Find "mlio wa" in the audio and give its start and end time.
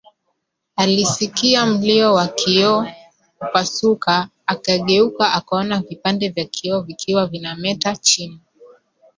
1.65-2.27